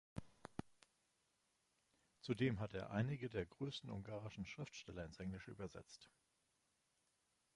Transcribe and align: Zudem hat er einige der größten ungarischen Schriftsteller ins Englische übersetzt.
Zudem 2.21 2.59
hat 2.59 2.73
er 2.73 2.89
einige 2.89 3.29
der 3.29 3.45
größten 3.45 3.91
ungarischen 3.91 4.47
Schriftsteller 4.47 5.05
ins 5.05 5.19
Englische 5.19 5.51
übersetzt. 5.51 6.09